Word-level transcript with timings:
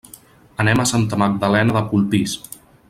Anem 0.63 0.81
a 0.83 0.85
Santa 0.93 1.21
Magdalena 1.25 1.79
de 1.79 1.87
Polpís. 1.93 2.39